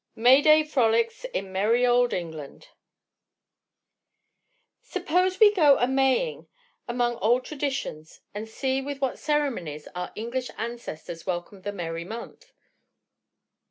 MAY 0.15 0.41
DAY 0.41 0.63
FROLICS 0.63 1.25
IN 1.25 1.51
MERRY 1.53 1.85
OLD 1.85 2.11
ENGLAND 2.11 2.69
Suppose 4.81 5.39
we 5.39 5.53
"go 5.53 5.77
a 5.77 5.85
Maying" 5.85 6.47
among 6.87 7.17
old 7.17 7.45
traditions 7.45 8.19
and 8.33 8.49
see 8.49 8.81
with 8.81 8.99
what 8.99 9.19
ceremonies 9.19 9.87
our 9.93 10.11
English 10.15 10.49
ancestors 10.57 11.27
welcomed 11.27 11.65
the 11.65 11.71
"merry 11.71 12.03
month." 12.03 12.51